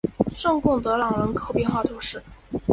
[0.33, 2.23] 圣贡德朗人口变化图示